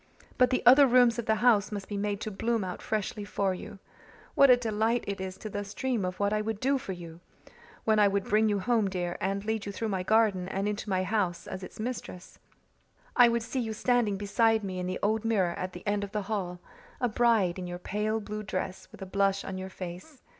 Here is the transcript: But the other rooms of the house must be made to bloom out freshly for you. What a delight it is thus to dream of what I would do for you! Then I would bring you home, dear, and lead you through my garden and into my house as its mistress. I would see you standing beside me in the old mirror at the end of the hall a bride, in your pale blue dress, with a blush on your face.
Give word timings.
But 0.39 0.49
the 0.49 0.65
other 0.65 0.87
rooms 0.87 1.19
of 1.19 1.27
the 1.27 1.35
house 1.45 1.71
must 1.71 1.87
be 1.87 1.95
made 1.95 2.19
to 2.21 2.31
bloom 2.31 2.63
out 2.63 2.81
freshly 2.81 3.23
for 3.23 3.53
you. 3.53 3.77
What 4.33 4.49
a 4.49 4.57
delight 4.57 5.03
it 5.05 5.21
is 5.21 5.37
thus 5.37 5.75
to 5.75 5.79
dream 5.79 6.05
of 6.05 6.19
what 6.19 6.33
I 6.33 6.41
would 6.41 6.59
do 6.59 6.79
for 6.79 6.91
you! 6.91 7.19
Then 7.85 7.99
I 7.99 8.07
would 8.07 8.23
bring 8.23 8.49
you 8.49 8.57
home, 8.57 8.89
dear, 8.89 9.15
and 9.21 9.45
lead 9.45 9.67
you 9.67 9.71
through 9.71 9.89
my 9.89 10.01
garden 10.01 10.47
and 10.47 10.67
into 10.67 10.89
my 10.89 11.03
house 11.03 11.45
as 11.45 11.61
its 11.61 11.79
mistress. 11.79 12.39
I 13.15 13.29
would 13.29 13.43
see 13.43 13.59
you 13.59 13.73
standing 13.73 14.17
beside 14.17 14.63
me 14.63 14.79
in 14.79 14.87
the 14.87 14.97
old 15.03 15.23
mirror 15.23 15.53
at 15.53 15.73
the 15.73 15.85
end 15.85 16.03
of 16.03 16.13
the 16.13 16.23
hall 16.23 16.59
a 16.99 17.07
bride, 17.07 17.59
in 17.59 17.67
your 17.67 17.77
pale 17.77 18.19
blue 18.19 18.41
dress, 18.41 18.87
with 18.91 19.03
a 19.03 19.05
blush 19.05 19.45
on 19.45 19.59
your 19.59 19.69
face. 19.69 20.23